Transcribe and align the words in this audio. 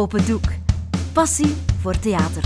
Open 0.00 0.26
Doek. 0.26 0.44
Passie 1.12 1.54
voor 1.80 1.98
theater. 1.98 2.44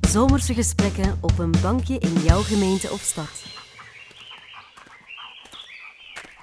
Zomerse 0.00 0.54
gesprekken 0.54 1.18
op 1.20 1.38
een 1.38 1.54
bankje 1.62 1.98
in 1.98 2.12
jouw 2.12 2.40
gemeente 2.40 2.90
of 2.90 3.00
stad. 3.00 3.44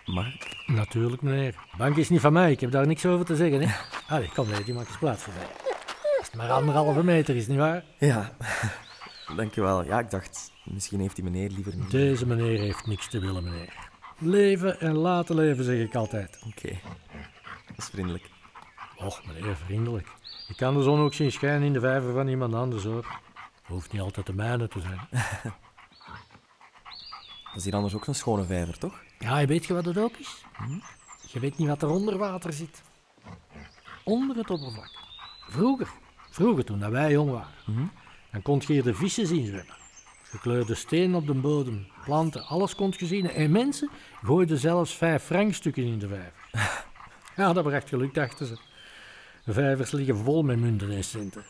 Mag 0.06 0.34
ik? 0.34 0.64
Natuurlijk, 0.66 1.22
meneer. 1.22 1.56
Bank 1.78 1.96
is 1.96 2.10
niet 2.10 2.22
van 2.22 2.34
mij, 2.34 2.52
ik 2.52 2.60
heb 2.60 2.72
daar 2.72 2.88
niks 2.88 3.06
over 3.06 3.26
te 3.26 3.36
zeggen. 3.36 3.62
Hè? 3.62 3.76
Allee, 4.16 4.30
kom 4.36 4.50
nee, 4.50 4.64
die 4.64 4.74
maakt 4.74 4.88
eens 4.88 4.98
plaats 4.98 5.24
voor 5.24 5.34
mij. 5.34 5.48
Als 6.18 6.28
het 6.28 6.36
maar 6.36 6.52
anderhalve 6.52 7.04
meter 7.04 7.36
is, 7.36 7.47
nietwaar? 7.47 7.84
Ja, 7.97 8.36
dankjewel. 9.36 9.86
Ja, 9.86 9.99
ik 9.99 10.10
dacht, 10.12 10.52
misschien 10.63 10.99
heeft 10.99 11.15
die 11.15 11.24
meneer 11.24 11.49
liever 11.49 11.76
niet. 11.76 11.92
Deze 11.92 12.28
meneer 12.28 12.60
heeft 12.60 12.88
niks 12.88 13.08
te 13.08 13.20
willen, 13.20 13.44
meneer. 13.44 13.74
Leven 14.18 14.79
en 14.79 14.94
laten 14.94 15.36
leven, 15.36 15.63
zeg 15.63 15.79
ik 15.79 15.96
altijd. 15.96 16.40
Oké, 16.48 16.80
dat 17.68 17.77
is 17.77 17.90
vriendelijk. 17.91 18.36
Och, 18.98 19.26
meneer, 19.26 19.55
vriendelijk. 19.55 20.08
Je 20.48 20.55
kan 20.55 20.73
de 20.73 20.84
zon 20.84 21.00
ook 21.00 21.14
zien 21.14 21.32
schijnen 21.32 21.68
in 21.68 21.73
de 21.73 21.80
vijver 21.80 22.14
van 22.14 22.28
iemand 22.28 22.54
anders, 22.54 22.84
hoor. 22.84 23.20
Hoeft 23.66 23.92
niet 23.92 24.02
altijd 24.02 24.26
de 24.26 24.34
mijne 24.34 24.68
te 24.68 24.80
zijn. 24.80 25.00
Dat 27.46 27.55
is 27.55 27.64
hier 27.64 27.76
anders 27.76 27.96
ook 27.96 28.08
een 28.08 28.16
schone 28.16 28.44
vijver, 28.44 28.78
toch? 28.78 29.02
Ja, 29.20 29.46
weet 29.46 29.66
je 29.66 29.74
wat 29.74 29.86
het 29.86 29.98
ook 29.98 30.18
is? 30.18 30.46
Je 31.32 31.40
weet 31.40 31.58
niet 31.58 31.68
wat 31.68 31.82
er 31.82 31.90
onder 31.90 32.18
water 32.18 32.54
zit. 32.54 32.82
Onder 34.04 34.36
het 34.36 34.50
oppervlak. 34.50 34.91
Vroeger, 35.50 35.88
vroeger 36.30 36.66
toen 36.66 36.80
dat 36.80 36.91
wij 36.91 37.12
jong 37.12 37.32
waren, 37.32 37.91
dan 38.32 38.41
kon 38.41 38.62
je 38.68 38.74
hier 38.74 38.84
de 38.84 38.94
vissen 38.94 39.27
zien 39.27 39.46
zwemmen. 39.46 39.76
Gekleurde 40.24 40.76
stenen 40.76 41.16
op 41.16 41.27
de 41.27 41.34
bodem, 41.34 41.88
planten, 42.04 42.46
alles 42.46 42.76
kon 42.76 42.94
je 42.98 43.05
zien. 43.05 43.30
En 43.30 43.52
mensen 43.52 43.90
gooiden 44.24 44.58
zelfs 44.58 44.96
vijf 44.96 45.24
frankstukken 45.24 45.84
in 45.84 46.00
de 46.00 46.08
vijver. 46.08 46.34
Ja, 47.36 47.54
dat 47.54 47.64
bracht 47.64 47.90
geluk, 47.90 48.14
dachten 48.14 48.46
ze. 48.46 48.58
De 49.48 49.54
vijvers 49.54 49.92
liggen 49.92 50.18
vol 50.18 50.44
met 50.44 50.60
munten 50.60 50.92
en 50.92 51.04
centen. 51.04 51.44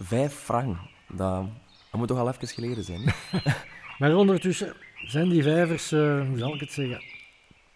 Vijf 0.00 0.34
frank. 0.34 0.76
Dat, 1.08 1.46
dat 1.90 2.00
moet 2.00 2.08
toch 2.08 2.18
al 2.18 2.28
even 2.28 2.48
geleden 2.48 2.84
zijn. 2.84 3.14
Maar 3.98 4.16
ondertussen 4.16 4.74
zijn 5.06 5.28
die 5.28 5.42
vijvers, 5.42 5.92
eh, 5.92 6.26
hoe 6.26 6.38
zal 6.38 6.54
ik 6.54 6.60
het 6.60 6.72
zeggen, 6.72 7.02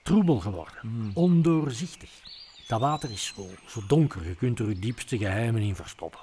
troebel 0.03 0.39
geworden. 0.39 1.11
Ondoorzichtig. 1.15 2.11
Dat 2.67 2.81
water 2.81 3.11
is 3.11 3.33
zo, 3.35 3.47
zo 3.67 3.81
donker, 3.87 4.27
je 4.27 4.35
kunt 4.35 4.59
er 4.59 4.69
je 4.69 4.79
diepste 4.79 5.19
geheimen 5.19 5.63
in 5.63 5.75
verstoppen. 5.75 6.21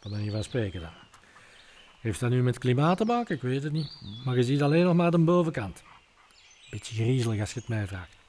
Daar 0.00 0.12
ben 0.12 0.24
je 0.24 0.30
van 0.30 0.44
spreken 0.44 0.80
dan. 0.80 0.92
Heeft 2.00 2.20
dat 2.20 2.30
nu 2.30 2.42
met 2.42 2.58
klimaat 2.58 2.96
te 2.96 3.04
maken? 3.04 3.36
Ik 3.36 3.42
weet 3.42 3.62
het 3.62 3.72
niet. 3.72 4.02
Maar 4.24 4.36
je 4.36 4.42
ziet 4.42 4.62
alleen 4.62 4.84
nog 4.84 4.94
maar 4.94 5.10
de 5.10 5.18
bovenkant. 5.18 5.82
Beetje 6.70 6.94
griezelig 6.94 7.40
als 7.40 7.52
je 7.52 7.60
het 7.60 7.68
mij 7.68 7.86
vraagt. 7.86 8.21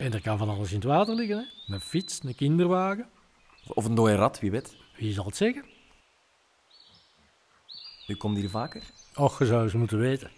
En 0.00 0.12
er 0.12 0.20
kan 0.20 0.38
van 0.38 0.48
alles 0.48 0.68
in 0.70 0.74
het 0.76 0.84
water 0.84 1.14
liggen. 1.14 1.36
Hè? 1.66 1.74
Een 1.74 1.80
fiets, 1.80 2.20
een 2.22 2.34
kinderwagen. 2.34 3.08
Of 3.66 3.84
een 3.84 3.94
dode 3.94 4.14
rat, 4.14 4.40
wie 4.40 4.50
weet. 4.50 4.76
Wie 4.96 5.12
zal 5.12 5.24
het 5.24 5.36
zeggen? 5.36 5.64
U 8.06 8.14
komt 8.14 8.36
hier 8.36 8.50
vaker? 8.50 8.82
Och, 9.14 9.38
je 9.38 9.46
zou 9.46 9.62
eens 9.62 9.72
moeten 9.72 9.98
weten. 9.98 10.30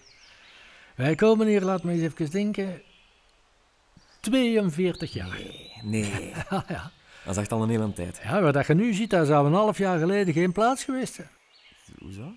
Wij 0.97 1.15
komen 1.15 1.47
hier, 1.47 1.61
laat 1.63 1.83
me 1.83 1.93
eens 1.93 2.03
even 2.03 2.31
denken, 2.31 2.83
42 4.21 5.13
jaar. 5.13 5.41
Nee, 5.83 6.33
Ja, 6.51 6.65
ja. 6.69 6.91
dat 7.25 7.35
is 7.35 7.41
echt 7.41 7.53
al 7.53 7.63
een 7.63 7.69
hele 7.69 7.93
tijd. 7.93 8.21
ja, 8.23 8.41
wat 8.41 8.55
dat 8.55 8.67
je 8.67 8.75
nu 8.75 8.93
ziet, 8.95 9.11
daar 9.11 9.27
zou 9.27 9.47
een 9.47 9.53
half 9.53 9.79
jaar 9.79 9.99
geleden 9.99 10.35
geen 10.35 10.53
plaats 10.53 10.85
geweest 10.85 11.15
zijn. 11.15 11.31
Hoezo? 11.99 12.33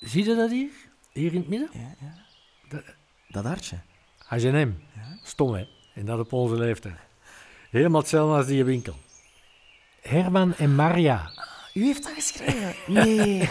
Zie 0.00 0.24
je 0.24 0.34
dat 0.34 0.50
hier? 0.50 0.70
Hier 1.12 1.32
in 1.32 1.40
het 1.40 1.48
midden? 1.48 1.68
Ja, 1.72 1.94
ja. 2.00 2.82
Dat 3.28 3.44
hartje. 3.44 3.78
H&M. 4.18 4.72
Stom, 5.22 5.54
hè? 5.54 5.66
En 5.94 6.06
dat 6.06 6.18
op 6.18 6.32
onze 6.32 6.56
leeftijd. 6.56 6.96
Helemaal 7.70 8.00
hetzelfde 8.00 8.36
als 8.36 8.46
die 8.46 8.64
winkel. 8.64 8.94
Herman 10.00 10.54
en 10.54 10.74
Maria. 10.74 11.30
U 11.74 11.84
heeft 11.84 12.02
dat 12.02 12.12
geschreven? 12.12 12.74
Nee. 12.86 13.48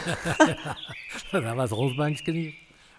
Dat 1.32 1.56
was 1.56 1.72
ons 1.72 1.96
bankje 1.96 2.32
hier. 2.32 2.54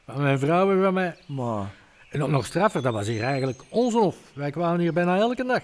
Van 0.06 0.22
mijn 0.22 0.38
vrouw 0.38 0.70
en 0.70 0.82
van 0.82 0.94
mij. 0.94 1.16
maar 1.26 1.74
En 2.10 2.22
ook 2.22 2.30
nog 2.30 2.46
straffer, 2.46 2.82
dat 2.82 2.92
was 2.92 3.06
hier 3.06 3.22
eigenlijk 3.22 3.62
onze 3.68 3.98
hof. 3.98 4.16
Wij 4.32 4.50
kwamen 4.50 4.80
hier 4.80 4.92
bijna 4.92 5.16
elke 5.16 5.44
dag. 5.44 5.62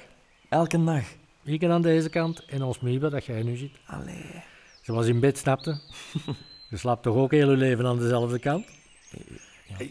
elke 0.48 0.84
dag. 0.84 1.02
Ik 1.44 1.64
aan 1.64 1.82
deze 1.82 2.08
kant 2.08 2.44
en 2.44 2.62
ons 2.62 2.80
Miebe, 2.80 3.10
dat 3.10 3.24
jij 3.24 3.42
nu 3.42 3.56
ziet. 3.56 3.76
Allee. 3.86 4.42
Ze 4.82 4.92
was 4.92 5.06
in 5.06 5.20
bed, 5.20 5.38
snapte. 5.38 5.80
Je 6.70 6.76
slaapt 6.76 7.02
toch 7.02 7.16
ook 7.16 7.30
heel 7.30 7.50
je 7.50 7.56
leven 7.56 7.86
aan 7.86 7.98
dezelfde 7.98 8.38
kant? 8.38 8.66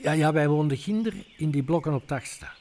Ja, 0.01 0.11
ja, 0.11 0.33
wij 0.33 0.47
woonden 0.47 0.78
ginder 0.78 1.13
in 1.38 1.51
die 1.51 1.63
blokken 1.63 1.94
op 1.94 2.07
Tachsta. 2.07 2.53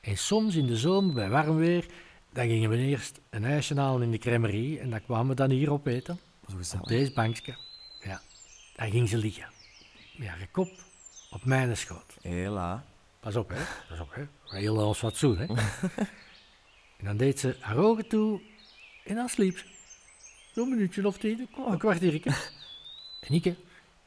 En 0.00 0.16
soms 0.18 0.54
in 0.54 0.66
de 0.66 0.76
zomer, 0.76 1.14
bij 1.14 1.28
warm 1.28 1.56
weer, 1.56 1.86
dan 2.32 2.46
gingen 2.46 2.70
we 2.70 2.76
eerst 2.76 3.20
een 3.30 3.44
ijsje 3.44 3.74
halen 3.74 4.02
in 4.02 4.10
de 4.10 4.18
crèmerie 4.18 4.78
en 4.80 4.90
dan 4.90 5.02
kwamen 5.04 5.28
we 5.28 5.34
dan 5.34 5.50
hier 5.50 5.70
opeten. 5.72 6.18
Zo 6.46 6.52
Op 6.52 6.58
gezellig. 6.58 6.86
deze 6.86 7.12
bankje. 7.12 7.56
Ja, 8.02 8.20
daar 8.76 8.88
ging 8.88 9.08
ze 9.08 9.16
liggen. 9.16 9.48
Met 10.16 10.28
haar 10.28 10.48
kop 10.50 10.68
op 11.30 11.44
mijn 11.44 11.76
schoot. 11.76 12.16
Hela. 12.22 12.84
Pas 13.20 13.36
op, 13.36 13.48
hè. 13.48 13.62
Pas 13.88 14.00
op, 14.00 14.14
hè. 14.14 14.22
Heel 14.58 14.86
ons 14.86 14.98
fatsoen, 14.98 15.38
hè. 15.38 15.44
en 16.98 17.04
dan 17.04 17.16
deed 17.16 17.40
ze 17.40 17.56
haar 17.60 17.76
ogen 17.76 18.08
toe 18.08 18.40
en 19.04 19.14
dan 19.14 19.28
sliep 19.28 19.58
ze. 19.58 19.64
Zo'n 20.54 20.68
minuutje 20.68 21.06
of 21.06 21.18
tien, 21.18 21.48
een 21.68 21.78
kwartiertje. 21.78 22.30
en 23.20 23.34
ik, 23.34 23.44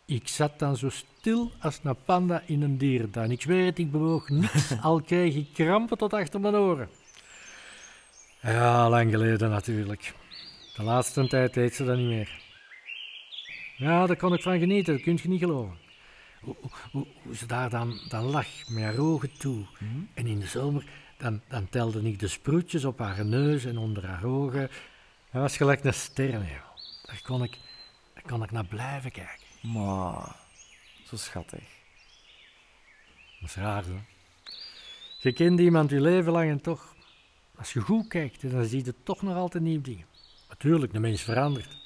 ik 0.06 0.28
zat 0.28 0.59
dan 0.59 0.78
zo 0.78 0.90
stil 0.90 1.52
als 1.59 1.80
een 1.84 1.96
panda 2.06 2.44
in 2.46 2.62
een 2.62 2.78
dierentuin. 2.78 3.31
Ik 3.31 3.41
zweer 3.41 3.66
het, 3.66 3.80
ik 3.80 3.91
bewoog 3.91 4.30
niks, 4.30 4.72
al 4.81 5.02
kreeg 5.02 5.36
ik 5.36 5.53
krampen 5.53 5.97
tot 5.97 6.14
achter 6.14 6.40
mijn 6.40 6.56
oren. 6.56 6.90
Ja, 8.41 8.90
lang 8.90 9.12
geleden 9.12 9.50
natuurlijk. 9.50 10.14
De 10.75 10.84
laatste 10.84 11.28
tijd 11.28 11.53
deed 11.53 11.75
ze 11.75 11.86
dat 11.86 11.97
niet 11.97 12.08
meer. 12.08 12.41
Ja, 13.78 14.06
daar 14.06 14.16
kon 14.16 14.34
ik 14.34 14.41
van 14.41 14.59
genieten, 14.59 14.94
dat 14.94 15.03
kun 15.03 15.19
je 15.22 15.30
niet 15.30 15.40
geloven. 15.40 15.78
Hoe, 16.41 16.56
hoe, 16.91 17.06
hoe 17.24 17.35
ze 17.35 17.46
daar 17.46 17.70
dan, 17.70 18.00
dan 18.09 18.24
lag, 18.24 18.47
met 18.68 18.84
haar 18.84 18.97
ogen 18.97 19.38
toe. 19.38 19.66
En 20.14 20.28
in 20.28 20.40
de 20.40 20.47
zomer, 20.47 20.85
dan, 21.18 21.41
dan 21.47 21.70
telde 21.70 22.02
ik 22.02 22.20
de 22.20 22.28
sproetjes 22.28 22.85
op 22.85 23.00
haar 23.00 23.25
neus 23.25 23.66
en 23.66 23.78
onder 23.78 24.06
haar 24.06 24.24
ogen. 24.24 24.70
Dat 25.31 25.41
was 25.41 25.58
gelijk 25.58 25.84
een 25.84 25.94
ster, 25.94 26.31
joh. 26.31 26.41
Daar 27.06 27.22
kon 27.24 27.44
ik, 27.44 27.58
daar 28.14 28.24
kon 28.28 28.44
ik 28.44 28.52
naar 28.52 28.66
blijven 28.66 29.12
kijken. 29.12 29.43
Maar, 29.63 30.35
zo 31.06 31.16
schattig. 31.16 31.63
Dat 33.40 33.50
is 33.50 33.56
raar, 33.56 33.85
hè? 33.85 34.00
Je 35.19 35.34
kent 35.34 35.59
iemand 35.59 35.90
je 35.90 36.01
leven 36.01 36.31
lang 36.31 36.50
en 36.50 36.62
toch, 36.62 36.96
als 37.56 37.73
je 37.73 37.79
goed 37.79 38.07
kijkt, 38.07 38.52
dan 38.52 38.66
zie 38.66 38.85
je 38.85 38.96
toch 39.03 39.22
nog 39.22 39.35
altijd 39.35 39.63
nieuwe 39.63 39.81
dingen. 39.81 40.06
Natuurlijk, 40.50 40.94
de 40.94 41.00
mens 41.00 41.22
verandert. 41.22 41.78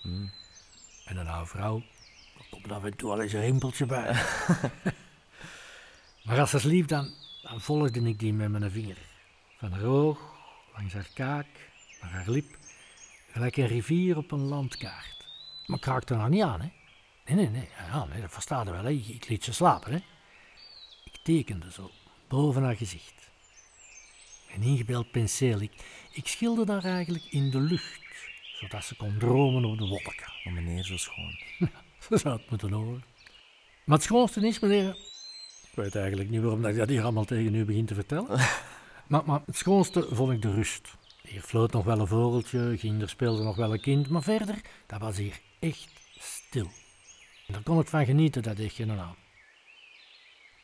En 1.05 1.17
een 1.17 1.27
oude 1.27 1.49
vrouw, 1.49 1.83
er 2.37 2.45
komt 2.49 2.71
af 2.71 2.83
en 2.83 2.97
toe 2.97 3.11
al 3.11 3.21
eens 3.21 3.33
een 3.33 3.41
rimpeltje 3.41 3.85
bij. 3.85 4.03
maar 6.25 6.39
als 6.39 6.49
ze 6.49 6.59
sliep, 6.59 6.87
dan, 6.87 7.13
dan 7.41 7.61
volgde 7.61 8.01
ik 8.01 8.19
die 8.19 8.33
met 8.33 8.49
mijn 8.49 8.71
vinger. 8.71 8.97
Van 9.57 9.71
haar 9.71 9.83
oog, 9.83 10.19
langs 10.75 10.93
haar 10.93 11.09
kaak, 11.13 11.47
naar 12.01 12.11
haar 12.11 12.29
lip, 12.29 12.57
gelijk 13.31 13.57
een 13.57 13.67
rivier 13.67 14.17
op 14.17 14.31
een 14.31 14.43
landkaart. 14.43 15.25
Maar 15.65 15.77
ik 15.77 15.85
raakte 15.85 16.13
er 16.13 16.19
nog 16.19 16.29
niet 16.29 16.43
aan, 16.43 16.61
hè? 16.61 16.71
Nee, 17.27 17.35
nee, 17.35 17.49
nee, 17.49 17.69
ja, 17.91 18.05
nee 18.05 18.21
dat 18.21 18.31
verstaat 18.31 18.69
wel, 18.69 18.83
hè? 18.83 18.89
Ik, 18.89 19.27
liet 19.27 19.43
ze 19.43 19.53
slapen, 19.53 19.91
hè? 19.91 19.97
Ik 21.03 21.19
tekende 21.23 21.71
zo, 21.71 21.91
boven 22.27 22.63
haar 22.63 22.75
gezicht. 22.75 23.29
Een 24.55 24.61
ingebeeld 24.61 25.11
penseel. 25.11 25.61
Ik, 25.61 25.71
ik 26.11 26.27
schilderde 26.27 26.71
haar 26.71 26.83
eigenlijk 26.83 27.25
in 27.25 27.51
de 27.51 27.59
lucht, 27.59 28.01
zodat 28.59 28.83
ze 28.83 28.95
kon 28.95 29.17
dromen 29.17 29.65
op 29.65 29.77
de 29.77 29.85
wolken. 29.85 30.31
Maar 30.43 30.53
meneer, 30.53 30.83
zo 30.83 30.97
schoon. 30.97 31.39
Ze 32.09 32.17
zou 32.17 32.37
het 32.37 32.49
moeten 32.49 32.71
horen. 32.71 33.03
Maar 33.83 33.97
het 33.97 34.05
schoonste 34.05 34.47
is, 34.47 34.59
meneer... 34.59 34.89
Ik 35.69 35.83
weet 35.83 35.95
eigenlijk 35.95 36.29
niet 36.29 36.41
waarom 36.41 36.61
dat 36.61 36.71
ik 36.71 36.77
dat 36.77 36.89
hier 36.89 37.03
allemaal 37.03 37.25
tegen 37.25 37.55
u 37.55 37.65
begin 37.65 37.85
te 37.85 37.95
vertellen. 37.95 38.39
maar, 39.07 39.21
maar 39.25 39.41
het 39.45 39.57
schoonste 39.57 40.07
vond 40.11 40.31
ik 40.31 40.41
de 40.41 40.53
rust. 40.53 40.95
Hier 41.21 41.41
floot 41.41 41.71
nog 41.71 41.85
wel 41.85 41.99
een 41.99 42.07
vogeltje, 42.07 42.77
ging 42.77 43.01
er 43.01 43.09
speelde 43.09 43.43
nog 43.43 43.55
wel 43.55 43.73
een 43.73 43.81
kind, 43.81 44.09
maar 44.09 44.23
verder, 44.23 44.61
dat 44.85 44.99
was 44.99 45.17
hier 45.17 45.39
echt 45.59 45.89
stil. 46.19 46.67
En 47.47 47.53
daar 47.53 47.63
kon 47.63 47.79
ik 47.79 47.87
van 47.87 48.05
genieten, 48.05 48.43
dat 48.43 48.57
geen 48.59 48.91
aan. 48.91 49.15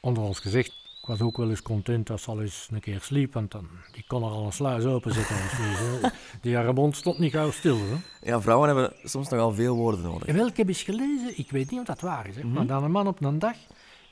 Onder 0.01 0.23
ons 0.23 0.39
gezegd, 0.39 0.67
ik 1.01 1.07
was 1.07 1.21
ook 1.21 1.37
wel 1.37 1.49
eens 1.49 1.61
content 1.61 2.09
als 2.09 2.23
ze 2.23 2.29
al 2.29 2.41
eens 2.41 2.67
een 2.71 2.79
keer 2.79 3.01
sliep, 3.01 3.33
want 3.33 3.51
dan 3.51 3.67
die 3.91 4.03
kon 4.07 4.23
er 4.23 4.29
al 4.29 4.45
een 4.45 4.53
sluis 4.53 4.83
als 4.83 5.03
niet, 5.05 5.77
hè. 5.77 6.09
Die 6.41 6.55
haar 6.55 6.73
mond 6.73 6.95
stond 6.95 7.19
niet 7.19 7.31
gauw 7.31 7.51
stil. 7.51 7.77
Hè. 7.77 7.95
Ja, 8.29 8.41
vrouwen 8.41 8.67
hebben 8.67 8.93
soms 9.03 9.29
nogal 9.29 9.53
veel 9.53 9.75
woorden 9.75 10.01
nodig. 10.01 10.31
Wel, 10.31 10.47
ik 10.47 10.57
heb 10.57 10.67
eens 10.67 10.83
gelezen, 10.83 11.37
ik 11.37 11.51
weet 11.51 11.71
niet 11.71 11.79
of 11.79 11.85
dat 11.85 12.01
waar 12.01 12.27
is, 12.27 12.35
hè, 12.35 12.43
maar 12.43 12.65
dat 12.65 12.81
een 12.81 12.91
man 12.91 13.07
op 13.07 13.23
een 13.23 13.39
dag 13.39 13.55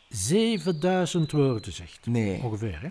7000 0.09 1.31
woorden 1.31 1.73
zegt. 1.73 2.05
Nee. 2.05 2.43
Ongeveer, 2.43 2.79
hè? 2.81 2.89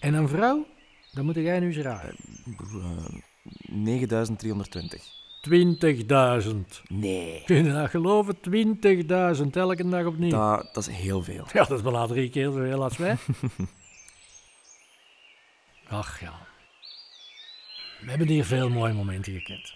En 0.00 0.14
een 0.14 0.28
vrouw, 0.28 0.66
dat 1.12 1.24
moet 1.24 1.34
jij 1.34 1.60
nu 1.60 1.66
eens 1.66 1.76
raden. 1.76 2.16
Eh, 2.46 3.20
9320. 3.62 5.23
20.000. 5.50 6.82
Nee. 6.88 7.42
Kun 7.44 7.64
je 7.64 7.72
dat 7.72 7.90
geloven? 7.90 8.36
20.000 8.36 9.50
elke 9.52 9.88
dag 9.88 10.04
opnieuw. 10.06 10.30
Dat, 10.30 10.68
dat 10.74 10.88
is 10.88 10.94
heel 10.96 11.22
veel. 11.22 11.46
Ja, 11.52 11.64
dat 11.64 11.70
is 11.78 11.82
bijna 11.82 12.06
drie 12.06 12.30
keer 12.30 12.44
zoveel 12.44 12.82
als 12.82 12.96
wij. 12.96 13.16
Ach 15.88 16.20
ja. 16.20 16.32
We 18.00 18.10
hebben 18.10 18.28
hier 18.28 18.44
veel 18.44 18.68
mooie 18.70 18.92
momenten 18.92 19.32
gekend. 19.32 19.74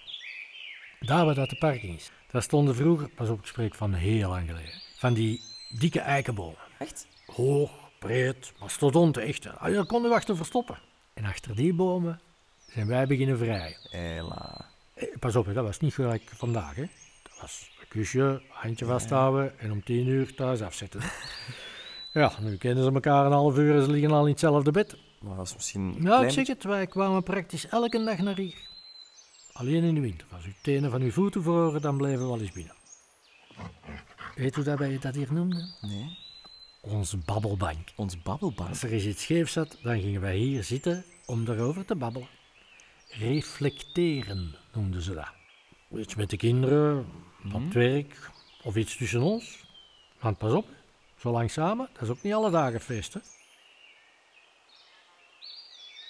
Daar 1.01 1.25
waar 1.25 1.35
dat 1.35 1.51
de 1.51 1.57
parking 1.57 1.97
is, 1.97 2.11
daar 2.31 2.43
stonden 2.43 2.75
vroeger, 2.75 3.09
pas 3.09 3.29
op, 3.29 3.39
ik 3.41 3.47
spreek 3.47 3.75
van 3.75 3.93
heel 3.95 4.29
lang 4.29 4.49
geleden, 4.49 4.83
van 4.97 5.15
die 5.15 5.41
dikke 5.79 6.01
eikenbomen. 6.01 6.59
Echt? 6.79 7.07
Hoog, 7.27 7.71
breed, 7.99 8.53
mastodonten 8.61 9.23
echt. 9.23 9.45
hè. 9.45 9.51
Ah, 9.53 9.75
Je 9.75 9.87
kon 9.87 10.05
er 10.05 10.11
achter 10.13 10.37
verstoppen. 10.37 10.79
En 11.15 11.25
achter 11.25 11.55
die 11.57 11.75
bomen 11.75 12.21
zijn 12.67 12.87
wij 12.87 13.07
beginnen 13.07 13.39
vrijen. 13.39 13.77
Hela. 13.91 14.67
Pas 15.19 15.37
op, 15.37 15.55
dat 15.55 15.65
was 15.65 15.81
niet 15.81 15.95
gelijk 15.95 16.23
vandaag. 16.35 16.75
Hè. 16.75 16.87
Dat 17.23 17.41
was 17.41 17.71
een 17.81 17.89
kusje, 17.89 18.43
handje 18.49 18.85
vasthouden 18.85 19.59
en 19.59 19.73
om 19.73 19.85
tien 19.85 20.07
uur 20.07 20.35
thuis 20.35 20.61
afzetten. 20.61 21.01
ja, 22.13 22.33
nu 22.41 22.57
kennen 22.57 22.85
ze 22.85 22.93
elkaar 22.93 23.27
een 23.27 23.33
half 23.33 23.59
uur 23.59 23.75
en 23.75 23.83
ze 23.83 23.91
liggen 23.91 24.11
al 24.11 24.25
in 24.25 24.31
hetzelfde 24.31 24.71
bed. 24.71 24.97
Maar 25.21 25.37
dat 25.37 25.47
is 25.47 25.55
misschien... 25.55 25.83
een 25.83 26.03
Nou, 26.03 26.25
ik 26.25 26.31
zeg 26.31 26.47
het, 26.47 26.65
wij 26.65 26.87
kwamen 26.87 27.23
praktisch 27.23 27.69
elke 27.69 28.05
dag 28.05 28.19
naar 28.19 28.37
hier. 28.37 28.67
Alleen 29.53 29.83
in 29.83 29.95
de 29.95 30.01
winter. 30.01 30.27
Als 30.33 30.47
u 30.47 30.55
tenen 30.63 30.91
van 30.91 31.03
uw 31.03 31.11
voeten 31.11 31.43
verloren, 31.43 31.81
dan 31.81 31.97
bleven 31.97 32.19
we 32.19 32.27
wel 32.27 32.41
eens 32.41 32.53
binnen. 32.53 32.75
Weet 34.35 34.57
u 34.57 34.63
dat 34.63 34.79
wij 34.79 34.99
dat 34.99 35.15
hier 35.15 35.33
noemden? 35.33 35.75
Nee. 35.81 36.19
Onze 36.81 37.17
babbelbank. 37.17 37.89
Ons 37.97 38.23
babbelbank. 38.23 38.69
Als 38.69 38.83
er 38.83 38.93
eens 38.93 39.05
iets 39.05 39.23
scheef 39.23 39.49
zat, 39.49 39.79
dan 39.83 40.01
gingen 40.01 40.21
wij 40.21 40.37
hier 40.37 40.65
zitten 40.65 41.05
om 41.27 41.45
daarover 41.45 41.85
te 41.85 41.95
babbelen. 41.95 42.29
Reflecteren 43.09 44.55
noemden 44.79 45.03
ze 45.03 45.15
dat. 45.15 45.33
Iets 46.01 46.15
met 46.15 46.31
de 46.31 46.37
kinderen, 46.37 47.07
op 47.53 47.65
het 47.65 47.73
werk 47.73 48.31
of 48.63 48.77
iets 48.77 48.97
tussen 48.97 49.21
ons. 49.21 49.67
Want 50.21 50.39
pas 50.39 50.53
op, 50.53 50.67
zo 51.17 51.31
lang 51.31 51.51
samen, 51.51 51.89
dat 51.93 52.03
is 52.03 52.09
ook 52.09 52.23
niet 52.23 52.33
alle 52.33 52.51
dagen 52.51 52.81
feest. 52.81 53.15
Hè? 53.15 53.21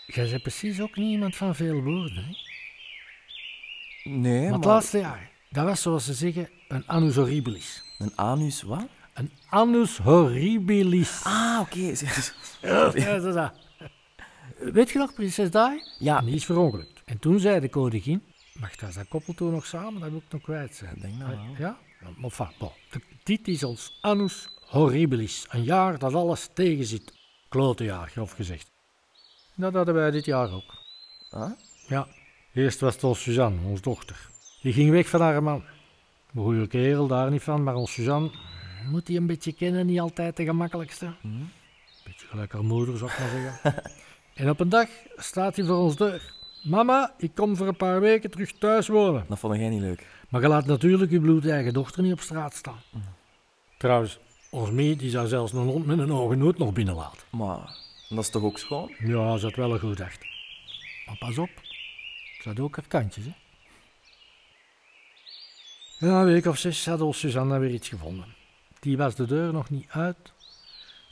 Jij 0.07 0.31
bent 0.31 0.43
precies 0.43 0.81
ook 0.81 0.97
niet 0.97 1.11
iemand 1.11 1.37
van 1.37 1.55
veel 1.55 1.83
woorden. 1.83 2.25
Hè? 2.25 2.33
Nee, 4.11 4.41
Maar 4.41 4.43
maar... 4.43 4.53
het 4.53 4.65
laatste 4.65 4.99
jaar, 4.99 5.31
dat 5.51 5.65
was 5.65 5.83
zoals 5.83 6.05
ze 6.05 6.15
zeggen 6.15 6.49
een 6.69 6.87
annus 6.87 7.15
horribilis. 7.15 7.83
Een 7.99 8.13
anus, 8.15 8.63
wat? 8.63 8.87
Een 9.15 9.31
annus 9.49 9.99
horribilis. 9.99 11.21
Ah, 11.25 11.61
oké. 11.61 11.79
Ja, 12.61 12.91
dat 12.91 13.25
is 13.25 13.35
dat. 13.35 13.53
Weet 14.59 14.91
je 14.91 14.99
nog, 14.99 15.15
prinses 15.15 15.51
Dai? 15.51 15.83
Ja. 15.99 16.21
Die 16.21 16.35
is 16.35 16.45
verongelukt. 16.45 17.03
En 17.05 17.19
toen 17.19 17.41
zei 17.41 17.61
de 17.61 17.69
koningin, 17.69 18.23
mag 18.61 18.77
dat 18.77 18.95
dat 18.95 19.09
koppel 19.09 19.35
toen 19.35 19.53
nog 19.53 19.67
samen, 19.67 20.01
dat 20.01 20.11
wil 20.11 20.19
ik 20.19 20.33
nog 20.33 20.43
kwijt 20.43 20.75
zijn. 20.75 20.97
Ik 20.97 21.03
denk 21.03 21.19
dat 21.19 21.29
wel. 21.29 21.39
Ja? 21.59 21.79
Maar 22.01 22.13
enfin, 22.23 22.49
bon. 22.59 22.71
Dit 23.23 23.49
is 23.49 23.65
ons 23.65 23.99
annus 24.01 24.49
horribilis. 24.67 25.47
Een 25.49 25.63
jaar 25.63 25.99
dat 25.99 26.15
alles 26.15 26.49
tegenzit. 26.53 27.13
Klotenjaar, 27.49 28.09
grof 28.09 28.33
gezegd. 28.33 28.71
Dat 29.55 29.75
hadden 29.75 29.95
wij 29.95 30.11
dit 30.11 30.25
jaar 30.25 30.53
ook. 30.53 30.75
Ah? 31.31 31.51
Ja. 31.87 32.07
Eerst 32.53 32.81
was 32.81 32.95
het 32.95 33.05
ons 33.05 33.23
Suzanne, 33.23 33.69
onze 33.69 33.83
dochter. 33.83 34.29
Die 34.63 34.73
ging 34.73 34.91
weg 34.91 35.09
van 35.09 35.21
haar 35.21 35.43
man. 35.43 35.65
Een 36.35 36.43
goede 36.43 36.67
kerel, 36.67 37.07
daar 37.07 37.31
niet 37.31 37.43
van, 37.43 37.63
maar 37.63 37.75
ons 37.75 37.93
Suzanne 37.93 38.31
moet 38.91 39.07
die 39.07 39.19
een 39.19 39.27
beetje 39.27 39.53
kennen, 39.53 39.87
niet 39.87 40.01
altijd 40.01 40.37
de 40.37 40.45
gemakkelijkste. 40.45 41.15
Mhm. 41.21 41.43
Beetje 42.05 42.27
gelijk 42.27 42.53
haar 42.53 42.65
moeder, 42.65 42.99
zou 42.99 43.11
ik 43.11 43.19
maar 43.19 43.29
zeggen. 43.29 43.83
en 44.35 44.51
op 44.51 44.61
een 44.61 44.69
dag 44.69 44.89
staat 45.17 45.57
hij 45.57 45.65
voor 45.65 45.77
ons 45.77 45.97
deur. 45.97 46.35
Mama, 46.63 47.15
ik 47.19 47.35
kom 47.35 47.57
voor 47.57 47.67
een 47.67 47.77
paar 47.77 48.01
weken 48.01 48.31
terug 48.31 48.53
thuis 48.53 48.89
wonen. 48.89 49.25
Dat 49.29 49.39
vond 49.39 49.57
jij 49.57 49.69
niet 49.69 49.81
leuk. 49.81 50.07
Maar 50.29 50.41
je 50.41 50.49
laat 50.49 50.67
natuurlijk 50.67 51.11
je 51.11 51.21
bloedeigen 51.21 51.73
dochter 51.73 52.03
niet 52.03 52.13
op 52.13 52.21
straat 52.21 52.55
staan. 52.55 52.81
Trouwens, 53.79 54.19
ons 54.51 54.71
Mie 54.71 54.97
die 54.97 55.11
zou 55.11 55.27
zelfs 55.27 55.53
een 55.53 55.67
hond 55.67 55.87
met 55.87 55.99
een 55.99 56.13
ogen 56.13 56.39
nooit 56.39 56.59
nog 56.59 56.73
binnenlaten. 56.73 57.23
Maar 57.31 57.77
dat 58.09 58.19
is 58.19 58.31
toch 58.31 58.43
ook 58.43 58.59
schoon? 58.59 58.95
Ja, 58.99 59.37
ze 59.37 59.47
had 59.47 59.55
wel 59.55 59.73
een 59.73 59.81
goed 59.81 59.97
dacht. 59.97 60.27
Maar 61.07 61.17
pas 61.19 61.39
op, 61.39 61.51
ze 62.43 62.49
had 62.49 62.61
ook 62.61 62.77
haar 62.77 62.89
kantjes, 62.89 63.25
hè. 63.25 63.33
Ja, 66.07 66.21
een 66.21 66.27
week 66.27 66.47
of 66.47 66.59
zes 66.59 66.87
had 66.87 67.01
ons 67.01 67.19
Suzanne 67.19 67.59
weer 67.59 67.71
iets 67.71 67.89
gevonden. 67.89 68.35
Die 68.81 68.97
was 68.97 69.15
de 69.15 69.27
deur 69.27 69.53
nog 69.53 69.71
niet 69.71 69.87
uit. 69.89 70.33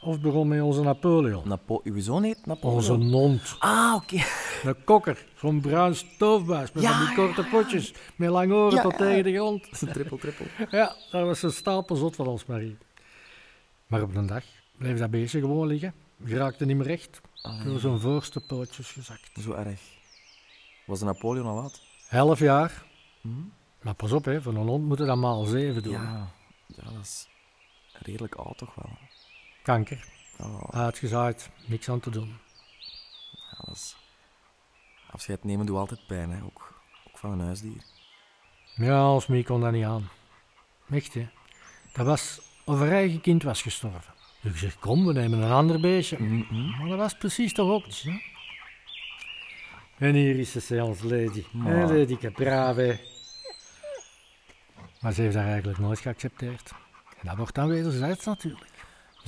Of 0.06 0.20
begon 0.20 0.48
met 0.48 0.60
onze 0.60 0.82
Napoleon. 0.82 1.48
Napo 1.48 1.80
uw 1.84 2.00
zoon 2.00 2.22
heet 2.22 2.46
Napoleon? 2.46 2.76
Onze 2.76 2.96
nond. 2.96 3.56
Ah, 3.58 3.94
oké. 3.94 4.16
Een 4.68 4.84
kokker, 4.84 5.26
zo'n 5.36 5.60
bruin 5.60 5.96
stoofbuis 5.96 6.72
met 6.72 6.82
Ja, 6.82 7.06
die 7.06 7.14
korte 7.14 7.44
potjes, 7.50 7.94
met 8.16 8.28
lang 8.30 8.52
oren 8.52 8.82
tot 8.82 8.96
tegen 8.96 9.24
de 9.24 9.32
grond. 9.34 9.68
trippel, 9.94 10.16
trippel. 10.16 10.46
Ja, 10.70 10.96
dat 11.10 11.26
was 11.26 11.42
een 11.42 11.52
stapel 11.52 11.96
zot 11.96 12.16
van 12.16 12.26
ons 12.26 12.46
Marie. 12.46 12.78
Maar 13.86 14.02
op 14.02 14.14
een 14.14 14.26
dag 14.26 14.44
bleef 14.78 14.98
dat 14.98 15.10
beestje 15.10 15.40
gewoon 15.40 15.66
liggen. 15.66 15.94
Geraakte 16.24 16.64
niet 16.64 16.76
meer 16.76 16.86
recht. 16.86 17.20
Door 17.64 17.80
zijn 17.80 17.98
voorste 17.98 18.40
pootjes 18.40 18.90
gezakt. 18.90 19.30
Zo 19.40 19.52
erg. 19.52 19.80
Was 20.86 20.98
de 20.98 21.04
Napoleon 21.04 21.46
al 21.46 21.58
oud? 21.60 21.82
Elf 22.10 22.38
jaar. 22.38 22.84
Mhm. 23.20 23.34
Maar 23.82 23.94
pas 23.94 24.12
op, 24.12 24.24
hè, 24.24 24.42
voor 24.42 24.54
een 24.54 24.66
hond 24.66 24.84
moeten 24.84 25.06
dat 25.06 25.16
maal 25.16 25.44
zeven 25.44 25.82
doen. 25.82 25.92
Ja. 25.92 26.28
Ja, 26.66 26.82
dat 26.82 27.02
is 27.02 27.28
redelijk 27.92 28.34
oud 28.34 28.58
toch 28.58 28.74
wel. 28.74 28.90
Kanker, 29.66 30.04
Oh, 30.38 30.68
uitgezaaid, 30.70 31.50
niks 31.66 31.88
aan 31.88 32.00
te 32.00 32.10
doen. 32.10 32.36
ja, 33.32 33.64
dat 33.66 33.74
is... 33.74 33.96
Afscheid 35.10 35.44
nemen 35.44 35.66
doet 35.66 35.76
altijd 35.76 36.06
pijn, 36.06 36.30
hè. 36.30 36.42
Ook, 36.42 36.74
ook 37.08 37.18
van 37.18 37.30
een 37.32 37.40
huisdier. 37.46 37.82
Ja, 38.74 39.12
ons 39.12 39.26
Mie 39.26 39.44
kon 39.44 39.60
dat 39.60 39.72
niet 39.72 39.84
aan. 39.84 40.08
Echt, 40.90 41.14
hè. 41.14 41.28
Dat 41.92 42.06
was 42.06 42.40
of 42.64 42.78
haar 42.78 42.90
eigen 42.90 43.20
kind 43.20 43.42
was 43.42 43.62
gestorven. 43.62 44.14
Dus 44.40 44.52
ik 44.52 44.58
zeg, 44.58 44.78
kom, 44.78 45.06
we 45.06 45.12
nemen 45.12 45.38
een 45.42 45.50
ander 45.52 45.80
beestje. 45.80 46.22
Mhm. 46.22 46.70
Maar 46.78 46.88
dat 46.88 46.98
was 46.98 47.16
precies 47.16 47.52
toch 47.52 47.70
ook 47.70 47.84
niet, 47.86 48.02
hè? 48.02 48.18
En 50.06 50.14
hier 50.14 50.38
is 50.38 50.66
ze, 50.66 50.84
ons 50.84 51.02
lady. 51.02 51.44
Maar- 51.52 51.72
Hé, 51.72 51.98
lady, 51.98 52.16
brave. 52.30 53.00
Maar 55.00 55.12
ze 55.12 55.22
heeft 55.22 55.34
haar 55.36 55.46
eigenlijk 55.46 55.78
nooit 55.78 55.98
geaccepteerd. 55.98 56.70
En 57.20 57.26
dat 57.26 57.36
wordt 57.36 57.54
dan 57.54 57.68
wederzijds 57.68 58.24
natuurlijk. 58.24 58.75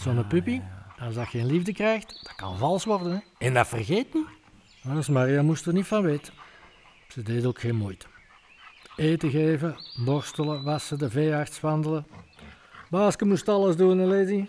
Zo'n 0.01 0.27
puppy, 0.27 0.61
als 0.99 1.15
dat 1.15 1.29
geen 1.29 1.47
liefde 1.47 1.73
krijgt, 1.73 2.21
dat 2.23 2.35
kan 2.35 2.59
vals 2.59 2.85
worden. 2.85 3.13
Hè? 3.13 3.47
En 3.47 3.55
dat 3.55 3.69
vergeet 3.69 4.15
niet. 4.15 4.27
Dus 4.83 5.09
Maria 5.09 5.43
moest 5.43 5.67
er 5.67 5.73
niet 5.73 5.87
van 5.87 6.03
weten. 6.03 6.33
Ze 7.09 7.23
deed 7.23 7.45
ook 7.45 7.61
geen 7.61 7.77
moeite. 7.77 8.07
Eten 8.97 9.31
geven, 9.31 9.77
borstelen, 10.05 10.63
wassen, 10.63 10.99
de 10.99 11.11
veearts 11.11 11.61
wandelen. 11.61 12.07
Baaske 12.91 13.25
moest 13.25 13.49
alles 13.49 13.77
doen, 13.77 13.99
hè, 13.99 14.07
lady. 14.07 14.49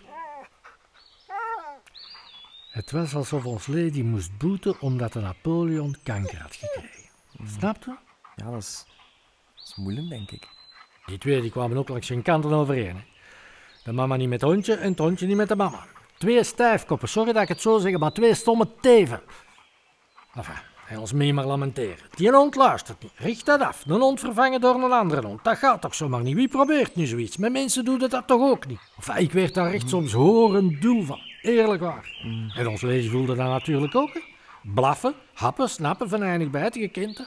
Het 2.71 2.91
was 2.91 3.15
alsof 3.15 3.45
ons 3.45 3.67
lady 3.67 4.01
moest 4.01 4.37
boeten 4.37 4.81
omdat 4.81 5.13
de 5.13 5.19
Napoleon 5.19 5.95
kanker 6.03 6.41
had 6.41 6.55
gekregen. 6.55 7.09
Snap 7.45 7.83
je? 7.85 7.95
Ja, 8.35 8.51
dat 8.51 8.61
is, 8.61 8.85
dat 9.55 9.67
is 9.67 9.75
moeilijk, 9.75 10.09
denk 10.09 10.31
ik. 10.31 10.47
Die 11.05 11.17
twee 11.17 11.41
die 11.41 11.51
kwamen 11.51 11.77
ook 11.77 11.89
langs 11.89 12.07
zijn 12.07 12.21
kanten 12.21 12.51
overeen. 12.51 12.95
Hè. 12.95 13.03
De 13.83 13.91
mama 13.91 14.15
niet 14.15 14.29
met 14.29 14.41
het 14.41 14.49
hondje 14.49 14.73
en 14.73 14.89
het 14.89 14.99
hondje 14.99 15.27
niet 15.27 15.35
met 15.35 15.47
de 15.47 15.55
mama. 15.55 15.85
Twee 16.17 16.43
stijfkoppen, 16.43 17.09
sorry 17.09 17.31
dat 17.33 17.41
ik 17.41 17.47
het 17.47 17.61
zo 17.61 17.77
zeg, 17.77 17.97
maar 17.97 18.11
twee 18.11 18.33
stomme 18.33 18.67
teven. 18.81 19.21
Enfin, 20.35 20.55
hij 20.85 20.97
ons 20.97 21.13
mee 21.13 21.33
maar 21.33 21.45
lamenteren. 21.45 22.05
Die 22.15 22.31
hond 22.31 22.55
luistert 22.55 23.01
niet, 23.01 23.11
richt 23.15 23.45
dat 23.45 23.61
af. 23.61 23.83
Een 23.87 23.99
hond 23.99 24.19
vervangen 24.19 24.61
door 24.61 24.75
een 24.75 24.91
andere 24.91 25.27
hond, 25.27 25.43
dat 25.43 25.57
gaat 25.57 25.81
toch 25.81 25.95
zomaar 25.95 26.21
niet? 26.21 26.35
Wie 26.35 26.47
probeert 26.47 26.95
nu 26.95 27.05
zoiets? 27.05 27.37
Met 27.37 27.51
mensen 27.51 27.85
doen 27.85 27.97
dat 27.97 28.27
toch 28.27 28.41
ook 28.41 28.67
niet? 28.67 28.79
Enfin, 28.97 29.15
ik 29.15 29.31
werd 29.31 29.53
daar 29.53 29.73
echt 29.73 29.89
soms 29.89 30.13
horendul 30.13 31.03
van, 31.03 31.19
eerlijk 31.41 31.81
waar. 31.81 32.15
En 32.55 32.67
ons 32.67 32.81
lezer 32.81 33.11
voelde 33.11 33.35
dat 33.35 33.47
natuurlijk 33.47 33.95
ook. 33.95 34.21
Blaffen, 34.61 35.13
happen, 35.33 35.69
snappen, 35.69 36.09
venijnig 36.09 36.49
bijten, 36.49 36.81
gekend. 36.81 37.17
hè. 37.17 37.23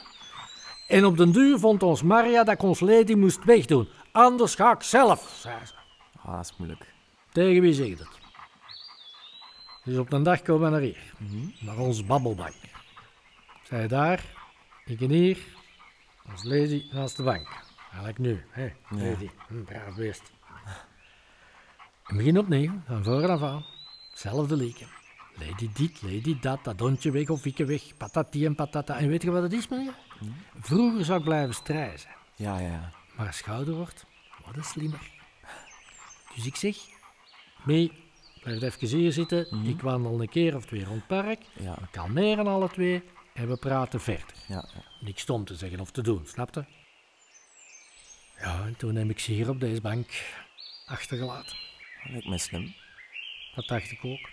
En 0.87 1.05
op 1.05 1.17
den 1.17 1.31
duur 1.31 1.59
vond 1.59 1.83
ons 1.83 2.03
Maria 2.03 2.43
dat 2.43 2.53
ik 2.53 2.63
ons 2.63 2.79
lady 2.79 3.13
moest 3.13 3.43
wegdoen. 3.43 3.87
Anders 4.11 4.55
ga 4.55 4.71
ik 4.71 4.81
zelf, 4.81 5.37
zei 5.39 5.55
ze. 5.65 5.73
Ah, 6.25 6.35
dat 6.35 6.45
is 6.45 6.57
moeilijk. 6.57 6.93
Tegen 7.31 7.61
wie 7.61 7.73
zeg 7.73 7.87
je 7.87 7.95
dat? 7.95 8.19
Dus 9.83 9.97
op 9.97 10.13
een 10.13 10.23
dag 10.23 10.41
komen 10.41 10.63
we 10.63 10.69
naar 10.69 10.81
hier, 10.81 11.13
naar 11.59 11.77
ons 11.77 12.05
babbelbank. 12.05 12.55
Zij 13.63 13.87
daar, 13.87 14.25
ik 14.85 15.01
en 15.01 15.09
hier, 15.09 15.37
ons 16.31 16.43
lady 16.43 16.85
naast 16.91 17.17
de 17.17 17.23
bank. 17.23 17.47
Eigenlijk 17.89 18.17
nu, 18.17 18.43
hè, 18.49 18.69
lady, 18.89 19.29
een 19.49 19.63
braaf 19.63 19.95
beest. 19.95 20.31
En 22.05 22.17
begin 22.17 22.39
opnieuw, 22.39 22.71
van 22.85 23.03
voor 23.03 23.29
af 23.29 23.41
aan. 23.41 23.65
Hetzelfde 24.09 24.55
liedje. 24.55 24.85
Lady 25.35 25.69
dit, 25.73 26.01
lady 26.01 26.39
dat, 26.39 26.63
dat 26.63 26.79
hondje 26.79 27.11
weg 27.11 27.29
of 27.29 27.45
ikke 27.45 27.65
weg, 27.65 27.97
patati 27.97 28.45
en 28.45 28.55
patata. 28.55 28.97
En 28.97 29.07
weet 29.07 29.21
je 29.21 29.31
wat 29.31 29.43
het 29.43 29.53
is, 29.53 29.67
meneer? 29.67 29.93
Vroeger 30.59 31.05
zou 31.05 31.17
ik 31.19 31.25
blijven 31.25 31.53
strijden 31.53 31.99
zijn. 31.99 32.15
Ja, 32.35 32.59
ja, 32.59 32.67
ja. 32.67 32.91
Maar 33.15 33.27
als 33.27 33.39
je 33.39 33.51
ouder 33.51 33.73
wordt, 33.73 34.05
wat 34.45 34.57
is 34.57 34.67
slimmer. 34.67 35.11
Dus 36.35 36.45
ik 36.45 36.55
zeg, 36.55 36.77
mee, 37.63 37.91
blijf 38.43 38.61
even 38.81 38.97
hier 38.97 39.11
zitten. 39.11 39.65
Ik 39.65 39.81
wandel 39.81 40.21
een 40.21 40.29
keer 40.29 40.55
of 40.55 40.65
twee 40.65 40.83
rond 40.85 40.97
het 40.97 41.07
park. 41.07 41.41
Ja, 41.59 41.77
We 41.81 41.87
kalmeren 41.91 42.47
alle 42.47 42.69
twee 42.69 43.01
en 43.33 43.47
we 43.49 43.57
praten 43.57 44.01
verder. 44.01 44.35
ja, 44.47 44.69
ja. 44.75 44.83
Niks 44.99 45.21
stom 45.21 45.45
te 45.45 45.55
zeggen 45.55 45.79
of 45.79 45.91
te 45.91 46.01
doen, 46.01 46.25
snapte? 46.25 46.65
Ja, 48.39 48.65
en 48.65 48.75
toen 48.77 48.95
heb 48.95 49.09
ik 49.09 49.19
ze 49.19 49.31
hier 49.31 49.49
op 49.49 49.59
deze 49.59 49.81
bank 49.81 50.07
achtergelaten. 50.85 51.55
Lijkt 52.03 52.27
mij 52.27 52.37
slim. 52.37 52.73
Dat 53.55 53.67
dacht 53.67 53.91
ik 53.91 54.05
ook. 54.05 54.29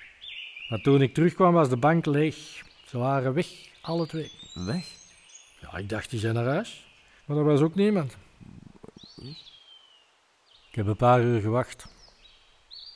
Maar 0.68 0.80
toen 0.80 1.02
ik 1.02 1.14
terugkwam 1.14 1.52
was 1.52 1.68
de 1.68 1.76
bank 1.76 2.06
leeg. 2.06 2.36
Ze 2.86 2.98
waren 2.98 3.34
weg, 3.34 3.46
alle 3.80 4.06
twee. 4.06 4.30
Weg? 4.54 4.86
Ja, 5.60 5.76
ik 5.76 5.88
dacht, 5.88 6.10
die 6.10 6.20
zijn 6.20 6.34
naar 6.34 6.44
huis. 6.46 6.86
Maar 7.24 7.36
er 7.36 7.44
was 7.44 7.60
ook 7.60 7.74
niemand. 7.74 8.16
Ik 10.70 10.76
heb 10.76 10.86
een 10.86 10.96
paar 10.96 11.22
uur 11.22 11.40
gewacht. 11.40 11.86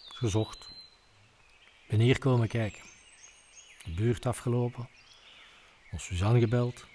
Gezocht. 0.04 0.69
Ben 1.88 2.00
hier 2.00 2.19
komen 2.19 2.49
kijken. 2.49 2.83
De 3.85 3.90
buurt 3.90 4.26
afgelopen. 4.26 4.88
Ons 5.93 6.04
Suzanne 6.04 6.40
gebeld. 6.40 6.87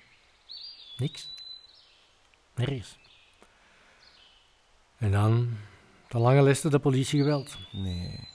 Niks. 0.97 1.29
Nergens. 2.55 2.97
En 4.97 5.11
dan, 5.11 5.57
de 6.07 6.17
lange 6.17 6.43
liste 6.43 6.69
de 6.69 6.79
politie 6.79 7.19
gebeld. 7.19 7.57
Nee. 7.71 8.27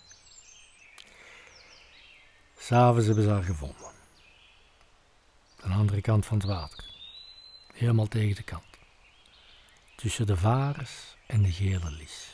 S'avonds 2.59 3.07
hebben 3.07 3.25
ze 3.25 3.31
haar 3.31 3.43
gevonden. 3.43 3.93
Aan 5.61 5.71
de 5.71 5.77
andere 5.77 6.01
kant 6.01 6.27
van 6.27 6.39
het 6.39 6.47
water. 6.47 6.85
Helemaal 7.73 8.09
tegen 8.09 8.37
de 8.37 8.43
kant. 8.43 8.74
Tussen 9.97 10.27
de 10.27 10.37
varens 10.37 11.17
en 11.27 11.43
de 11.43 11.53
gele 11.53 11.91
lies. 11.91 12.29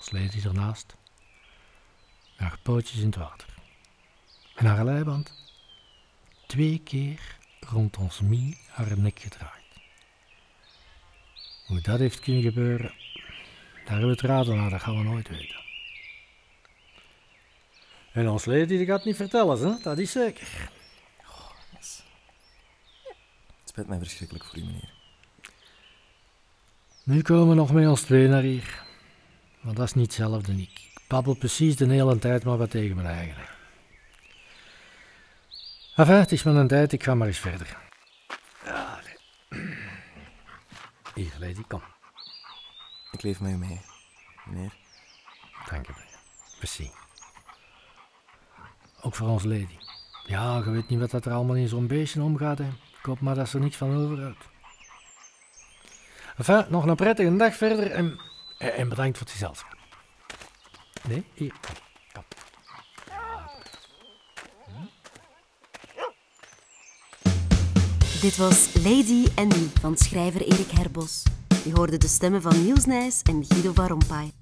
Sleet 0.00 0.32
hij 0.32 0.42
ernaast. 0.42 0.96
Haar 2.36 2.58
pootjes 2.62 2.98
in 2.98 3.06
het 3.06 3.16
water. 3.16 3.54
En 4.54 4.66
haar 4.66 4.84
leiband 4.84 5.32
twee 6.46 6.80
keer 6.84 7.36
rond 7.60 7.96
ons 7.96 8.20
mie 8.20 8.58
haar 8.68 8.98
nek 8.98 9.18
gedraaid. 9.18 9.64
Hoe 11.66 11.80
dat 11.80 11.98
heeft 11.98 12.20
kunnen 12.20 12.42
gebeuren, 12.42 12.94
daar 13.84 13.98
hebben 13.98 14.06
we 14.06 14.12
het 14.12 14.20
raden 14.20 14.56
naar, 14.56 14.70
dat 14.70 14.80
gaan 14.80 14.96
we 14.96 15.02
nooit 15.02 15.28
weten. 15.28 15.64
En 18.12 18.28
ons 18.28 18.44
lady 18.44 18.84
gaat 18.84 19.04
niet 19.04 19.16
vertellen, 19.16 19.58
hè? 19.58 19.82
dat 19.82 19.98
is 19.98 20.10
zeker. 20.10 20.70
Het 23.60 23.65
spijt 23.76 23.90
mij 23.90 23.98
verschrikkelijk 23.98 24.44
voor 24.44 24.58
u, 24.58 24.64
meneer. 24.64 24.92
Nu 27.02 27.22
komen 27.22 27.48
we 27.48 27.54
nog 27.54 27.72
met 27.72 27.88
ons 27.88 28.02
twee 28.02 28.28
naar 28.28 28.42
hier. 28.42 28.84
Maar 29.60 29.74
dat 29.74 29.84
is 29.84 29.94
niet 29.94 30.06
hetzelfde, 30.06 30.52
Nick. 30.52 30.70
Ik 30.70 31.00
babbel 31.08 31.34
precies 31.34 31.76
de 31.76 31.86
hele 31.86 32.18
tijd 32.18 32.44
maar 32.44 32.56
wat 32.56 32.70
tegen 32.70 32.96
mijn 32.96 33.08
eigen. 33.08 33.42
Enfin, 35.96 36.14
het 36.14 36.32
is 36.32 36.44
een 36.44 36.68
tijd, 36.68 36.92
ik 36.92 37.02
ga 37.02 37.14
maar 37.14 37.26
eens 37.26 37.38
verder. 37.38 37.76
Allee. 38.64 39.16
Hier, 41.14 41.32
lady, 41.38 41.62
kom. 41.68 41.82
Ik 43.12 43.22
leef 43.22 43.40
met 43.40 43.52
u 43.52 43.56
mee, 43.56 43.80
meneer. 44.44 44.72
Dank 45.70 45.86
je. 45.86 45.92
Merci. 46.58 46.90
Ook 49.00 49.14
voor 49.14 49.28
ons 49.28 49.44
lady. 49.44 49.78
Ja, 50.26 50.56
je 50.56 50.70
weet 50.70 50.88
niet 50.88 51.00
wat 51.00 51.10
dat 51.10 51.26
er 51.26 51.32
allemaal 51.32 51.56
in 51.56 51.68
zo'n 51.68 51.86
beestje 51.86 52.22
omgaat, 52.22 52.58
hè. 52.58 52.68
Maar 53.20 53.34
dat 53.34 53.48
ze 53.48 53.56
er 53.56 53.62
niks 53.62 53.76
van 53.76 53.96
overhoudt. 53.96 54.44
Enfin, 56.36 56.64
nog 56.68 56.86
een 56.86 56.96
prettige 56.96 57.36
dag 57.36 57.54
verder 57.54 57.90
en, 57.90 58.20
en 58.58 58.88
bedankt 58.88 59.18
voor 59.18 59.26
het. 59.48 59.64
Nee, 61.08 61.24
hier. 61.34 61.52
Dit 68.20 68.36
was 68.36 68.74
Lady 68.74 69.26
en 69.34 69.48
Me 69.48 69.68
van 69.80 69.96
schrijver 69.96 70.40
Erik 70.40 70.70
Herbos. 70.70 71.22
Je 71.64 71.72
hoorde 71.74 71.96
de 71.96 72.08
stemmen 72.08 72.42
van 72.42 72.64
Niels 72.64 72.84
Nijs 72.84 73.22
en 73.22 73.44
Guido 73.48 73.72
van 73.72 73.86
Rompuy. 73.86 74.32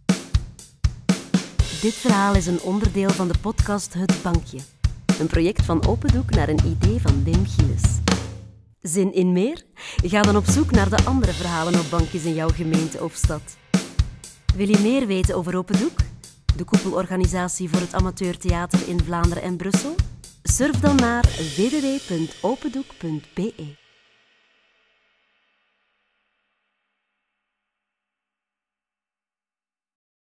Dit 1.80 1.94
verhaal 1.94 2.34
is 2.34 2.46
een 2.46 2.60
onderdeel 2.60 3.10
van 3.10 3.28
de 3.28 3.38
podcast 3.38 3.94
Het 3.94 4.22
Bankje. 4.22 4.58
Een 5.18 5.26
project 5.26 5.64
van 5.64 5.86
Open 5.86 6.12
Doek 6.12 6.30
naar 6.30 6.48
een 6.48 6.66
idee 6.66 7.00
van 7.00 7.24
Wim 7.24 7.46
Gilles. 7.46 8.03
Zin 8.94 9.12
in 9.12 9.32
meer? 9.32 9.62
Ga 10.04 10.22
dan 10.22 10.36
op 10.36 10.44
zoek 10.44 10.70
naar 10.70 10.88
de 10.88 11.04
andere 11.04 11.32
verhalen 11.32 11.80
op 11.80 11.90
bankjes 11.90 12.24
in 12.24 12.34
jouw 12.34 12.48
gemeente 12.48 13.04
of 13.04 13.14
stad. 13.14 13.56
Wil 14.56 14.68
je 14.68 14.78
meer 14.78 15.06
weten 15.06 15.36
over 15.36 15.56
Open 15.56 15.78
Doek? 15.78 15.98
De 16.56 16.64
koepelorganisatie 16.64 17.68
voor 17.68 17.80
het 17.80 17.94
amateurtheater 17.94 18.88
in 18.88 19.00
Vlaanderen 19.04 19.42
en 19.42 19.56
Brussel? 19.56 19.94
Surf 20.42 20.80
dan 20.80 20.96
naar 20.96 21.22
www.opendoek.be. 21.56 23.83